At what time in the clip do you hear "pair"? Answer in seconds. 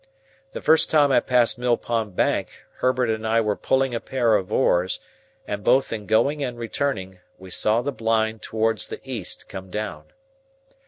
3.99-4.33